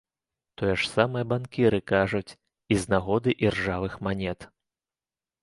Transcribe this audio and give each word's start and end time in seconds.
Тое 0.59 0.69
ж 0.83 0.87
самае 0.95 1.21
банкіры 1.33 1.79
кажуць 1.93 2.35
і 2.77 2.79
з 2.85 2.93
нагоды 2.95 3.37
іржавых 3.49 3.93
манет. 4.09 4.51